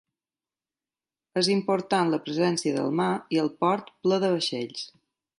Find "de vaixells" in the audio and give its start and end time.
4.25-4.87